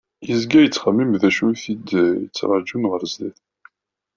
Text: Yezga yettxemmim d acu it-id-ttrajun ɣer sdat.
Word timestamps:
Yezga 0.27 0.59
yettxemmim 0.61 1.11
d 1.21 1.23
acu 1.29 1.45
it-id-ttrajun 1.53 2.83
ɣer 2.91 3.01
sdat. 3.11 3.37